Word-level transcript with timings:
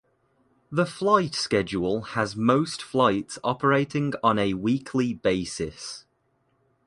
The 0.71 0.87
flight 0.87 1.35
schedule 1.35 2.01
has 2.17 2.35
most 2.35 2.81
flights 2.81 3.37
operating 3.43 4.13
on 4.23 4.39
a 4.39 4.55
weekly 4.55 5.13
basis. 5.13 6.05